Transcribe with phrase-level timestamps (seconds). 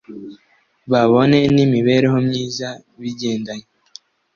[0.91, 2.69] babone n’imibereho myiza
[3.01, 3.67] bigendanye